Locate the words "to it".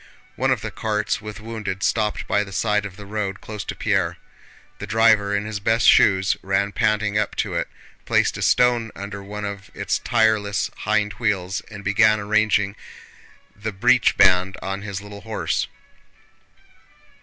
7.35-7.67